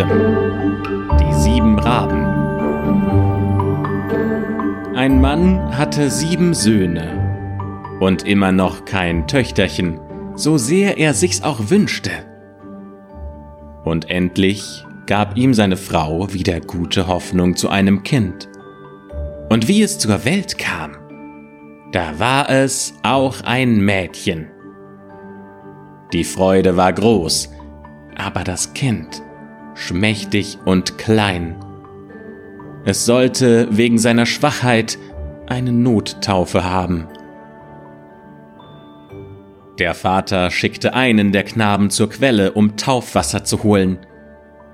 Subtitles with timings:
[0.00, 0.82] Grimm
[1.20, 2.24] Die sieben Raben
[4.96, 10.00] Ein Mann hatte sieben Söhne und immer noch kein Töchterchen,
[10.34, 12.10] so sehr er sich's auch wünschte.
[13.84, 18.48] Und endlich gab ihm seine Frau wieder gute Hoffnung zu einem Kind.
[19.50, 20.96] Und wie es zur Welt kam,
[21.92, 24.46] da war es auch ein Mädchen.
[26.14, 27.50] Die Freude war groß,
[28.16, 29.22] aber das Kind
[29.80, 31.56] schmächtig und klein.
[32.84, 34.98] Es sollte wegen seiner Schwachheit
[35.46, 37.08] eine Nottaufe haben.
[39.78, 43.98] Der Vater schickte einen der Knaben zur Quelle, um Taufwasser zu holen,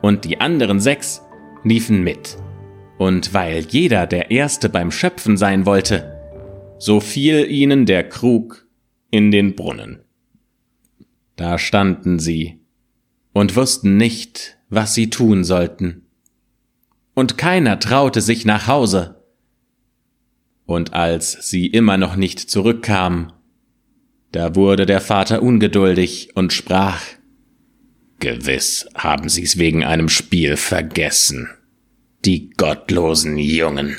[0.00, 1.22] und die anderen sechs
[1.64, 2.36] liefen mit.
[2.98, 6.20] Und weil jeder der Erste beim Schöpfen sein wollte,
[6.78, 8.66] so fiel ihnen der Krug
[9.10, 10.04] in den Brunnen.
[11.36, 12.60] Da standen sie
[13.32, 16.06] und wussten nicht, was sie tun sollten.
[17.14, 19.22] Und keiner traute sich nach Hause.
[20.64, 23.34] Und als sie immer noch nicht zurückkamen,
[24.32, 27.02] da wurde der Vater ungeduldig und sprach
[28.18, 31.50] Gewiss haben sie's wegen einem Spiel vergessen.
[32.24, 33.98] Die gottlosen Jungen.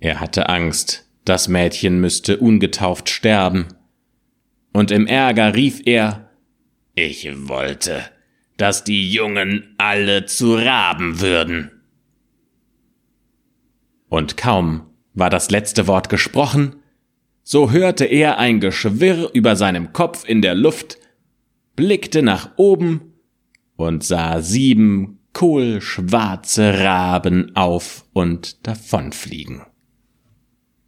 [0.00, 3.66] Er hatte Angst, das Mädchen müsste ungetauft sterben,
[4.72, 6.30] und im Ärger rief er
[6.94, 8.04] Ich wollte,
[8.56, 11.70] dass die Jungen alle zu Raben würden.
[14.08, 16.76] Und kaum war das letzte Wort gesprochen,
[17.42, 20.98] so hörte er ein Geschwirr über seinem Kopf in der Luft,
[21.76, 23.14] blickte nach oben
[23.76, 29.62] und sah sieben kohlschwarze Raben auf und davonfliegen.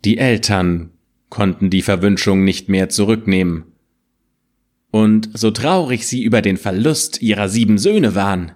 [0.04, 0.90] Die Eltern
[1.28, 3.64] konnten die Verwünschung nicht mehr zurücknehmen
[4.90, 8.52] und so traurig sie über den Verlust ihrer sieben Söhne waren,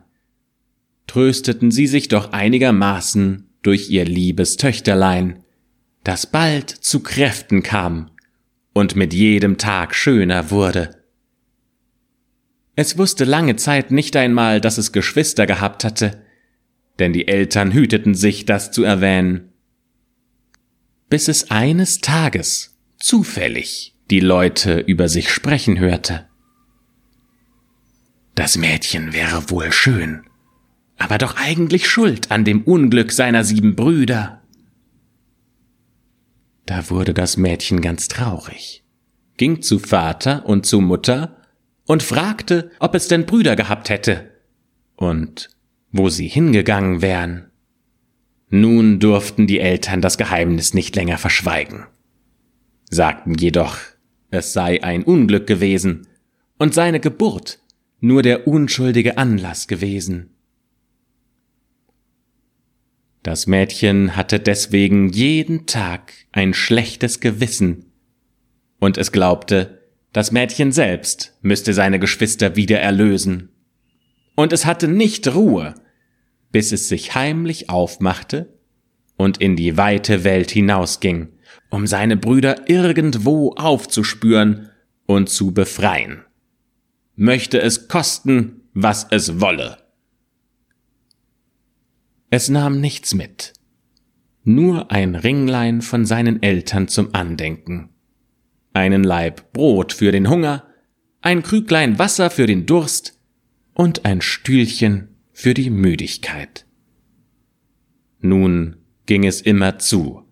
[1.07, 5.43] trösteten sie sich doch einigermaßen durch ihr liebes Töchterlein,
[6.05, 8.11] das bald zu Kräften kam
[8.73, 11.03] und mit jedem Tag schöner wurde.
[12.75, 16.23] Es wusste lange Zeit nicht einmal, dass es Geschwister gehabt hatte,
[16.99, 19.53] denn die Eltern hüteten sich, das zu erwähnen.
[21.11, 26.27] Bis es eines Tages zufällig die Leute über sich sprechen hörte.
[28.35, 30.25] Das Mädchen wäre wohl schön,
[30.99, 34.43] aber doch eigentlich schuld an dem Unglück seiner sieben Brüder.
[36.67, 38.85] Da wurde das Mädchen ganz traurig,
[39.39, 41.39] ging zu Vater und zu Mutter
[41.87, 44.31] und fragte, ob es denn Brüder gehabt hätte
[44.95, 45.49] und
[45.91, 47.51] wo sie hingegangen wären.
[48.51, 51.87] Nun durften die Eltern das Geheimnis nicht länger verschweigen,
[52.91, 53.79] sagten jedoch,
[54.33, 56.09] es sei ein Unglück gewesen
[56.59, 57.61] und seine Geburt
[58.01, 60.31] nur der unschuldige Anlass gewesen.
[63.23, 67.93] Das Mädchen hatte deswegen jeden Tag ein schlechtes Gewissen,
[68.81, 69.83] und es glaubte,
[70.13, 73.51] das Mädchen selbst müsste seine Geschwister wieder erlösen.
[74.35, 75.75] Und es hatte nicht Ruhe,
[76.51, 78.59] bis es sich heimlich aufmachte
[79.17, 81.29] und in die weite Welt hinausging,
[81.71, 84.71] um seine Brüder irgendwo aufzuspüren
[85.07, 86.25] und zu befreien.
[87.17, 89.79] Möchte es kosten, was es wolle.
[92.31, 93.53] Es nahm nichts mit,
[94.45, 97.91] nur ein Ringlein von seinen Eltern zum Andenken,
[98.73, 100.67] einen Laib Brot für den Hunger,
[101.21, 103.19] ein Krüglein Wasser für den Durst
[103.75, 106.67] und ein Stühlchen für die Müdigkeit.
[108.21, 108.77] Nun
[109.07, 110.25] ging es immer zu,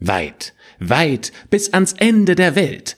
[0.00, 2.96] weit, weit bis ans Ende der Welt.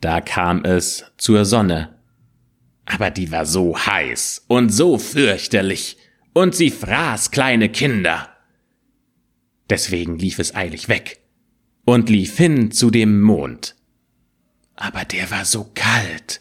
[0.00, 1.94] Da kam es zur Sonne,
[2.86, 5.96] aber die war so heiß und so fürchterlich,
[6.34, 8.28] und sie fraß kleine Kinder.
[9.70, 11.20] Deswegen lief es eilig weg
[11.84, 13.76] und lief hin zu dem Mond.
[14.76, 16.40] Aber der war so kalt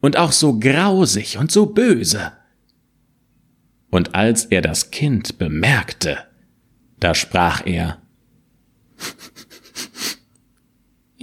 [0.00, 2.32] und auch so grausig und so böse.
[3.90, 6.18] Und als er das Kind bemerkte,
[7.00, 8.02] da sprach er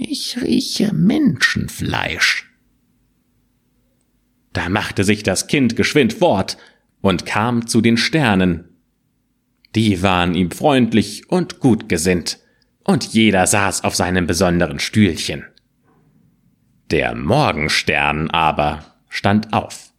[0.08, 2.48] Ich rieche Menschenfleisch.
[4.52, 6.58] Da machte sich das Kind geschwind fort
[7.00, 8.68] und kam zu den Sternen.
[9.74, 12.38] Die waren ihm freundlich und gut gesinnt,
[12.84, 15.44] und jeder saß auf seinem besonderen Stühlchen.
[16.92, 19.92] Der Morgenstern aber stand auf,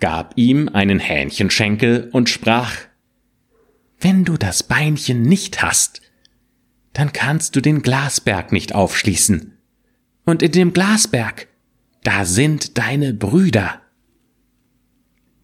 [0.00, 2.74] gab ihm einen Hähnchenschenkel und sprach
[4.00, 6.00] Wenn du das Beinchen nicht hast,
[6.96, 9.52] dann kannst du den Glasberg nicht aufschließen.
[10.24, 11.46] Und in dem Glasberg,
[12.04, 13.82] da sind deine Brüder.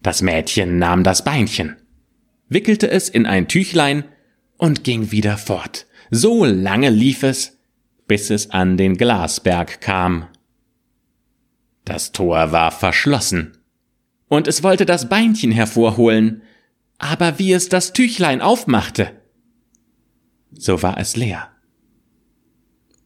[0.01, 1.75] Das Mädchen nahm das Beinchen,
[2.49, 4.03] wickelte es in ein Tüchlein
[4.57, 5.85] und ging wieder fort.
[6.09, 7.59] So lange lief es,
[8.07, 10.27] bis es an den Glasberg kam.
[11.85, 13.59] Das Tor war verschlossen,
[14.27, 16.41] und es wollte das Beinchen hervorholen,
[16.97, 19.11] aber wie es das Tüchlein aufmachte,
[20.57, 21.49] so war es leer.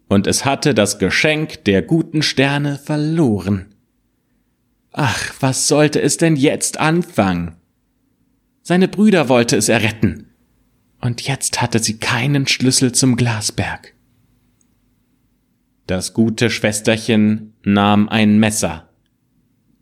[0.07, 3.75] Und es hatte das Geschenk der guten Sterne verloren.
[4.91, 7.57] Ach, was sollte es denn jetzt anfangen?
[8.63, 10.31] Seine Brüder wollte es erretten,
[11.01, 13.93] und jetzt hatte sie keinen Schlüssel zum Glasberg.
[15.85, 18.89] Das gute Schwesterchen nahm ein Messer,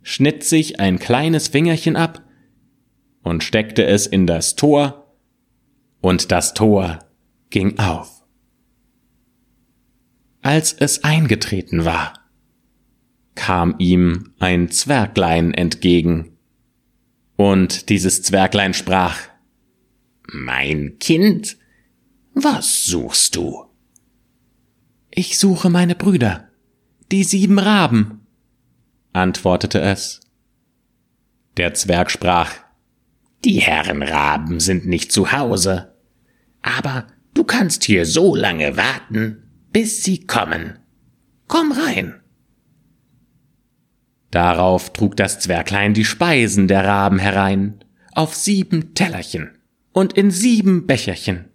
[0.04, 2.22] schnitt sich ein kleines Fingerchen ab
[3.24, 5.16] und steckte es in das Tor,
[6.02, 7.00] und das Tor
[7.56, 8.22] ging auf.
[10.42, 12.20] Als es eingetreten war,
[13.34, 16.38] kam ihm ein Zwerglein entgegen,
[17.38, 19.20] und dieses Zwerglein sprach
[20.34, 21.56] Mein Kind,
[22.34, 23.64] was suchst du?
[25.10, 26.50] Ich suche meine Brüder,
[27.10, 28.28] die sieben Raben,
[29.14, 30.20] antwortete es.
[31.56, 32.52] Der Zwerg sprach
[33.46, 35.96] Die Herren Raben sind nicht zu Hause,
[36.62, 37.08] aber
[37.46, 40.80] kannst hier so lange warten, bis sie kommen.
[41.48, 42.22] Komm rein.
[44.32, 49.58] Darauf trug das Zwerglein die Speisen der Raben herein, auf sieben Tellerchen
[49.94, 51.46] und in sieben Becherchen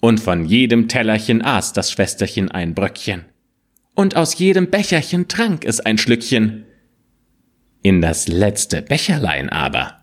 [0.00, 3.24] und von jedem Tellerchen aß das Schwesterchen ein Bröckchen,
[3.94, 6.64] und aus jedem Becherchen trank es ein Schlückchen.
[7.82, 10.00] In das letzte Becherlein aber,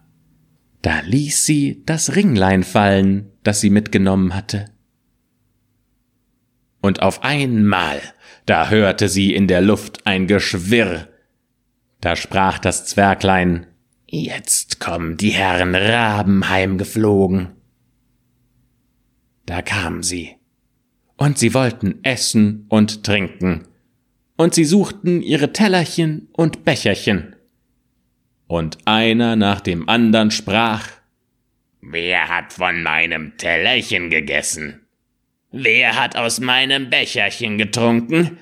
[0.82, 4.66] da ließ sie das Ringlein fallen, das sie mitgenommen hatte.
[6.86, 8.00] Und auf einmal,
[8.46, 11.08] da hörte sie in der Luft ein Geschwirr.
[12.00, 13.66] Da sprach das Zwerglein,
[14.06, 17.56] Jetzt kommen die Herren Raben heimgeflogen.
[19.48, 20.36] Da kamen sie.
[21.18, 23.68] Und sie wollten essen und trinken.
[24.38, 27.36] Und sie suchten ihre Tellerchen und Becherchen.
[28.46, 30.88] Und einer nach dem andern sprach,
[31.82, 34.85] Wer hat von meinem Tellerchen gegessen?
[35.58, 38.40] Wer hat aus meinem Becherchen getrunken?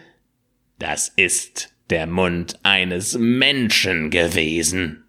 [0.80, 5.04] Das ist der Mund eines Menschen gewesen.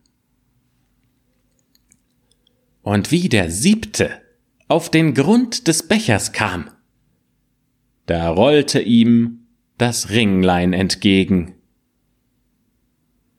[2.83, 4.21] Und wie der siebte
[4.69, 6.69] auf den Grund des Bechers kam.
[8.05, 9.47] Da rollte ihm
[9.79, 11.55] das Ringlein entgegen.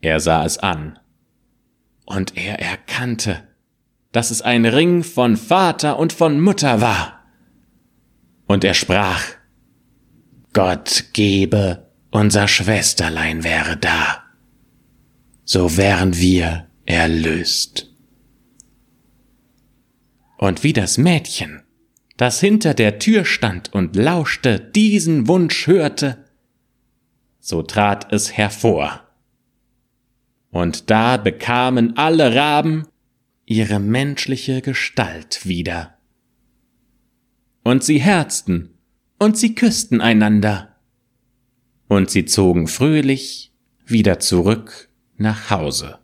[0.02, 0.98] Er sah es an,
[2.08, 3.48] und er erkannte,
[4.12, 7.15] dass es ein Ring von Vater und von Mutter war.
[8.48, 9.24] Und er sprach,
[10.54, 14.24] Gott gebe, unser Schwesterlein wäre da,
[15.44, 17.92] so wären wir erlöst.
[20.38, 21.64] Und wie das Mädchen,
[22.18, 26.26] das hinter der Tür stand und lauschte, diesen Wunsch hörte,
[27.40, 29.02] so trat es hervor.
[30.52, 32.88] Und da bekamen alle Raben
[33.46, 35.95] ihre menschliche Gestalt wieder.
[37.66, 38.78] Und sie herzten
[39.18, 40.76] und sie küssten einander.
[41.88, 43.56] Und sie zogen fröhlich
[43.88, 45.98] wieder zurück nach Hause.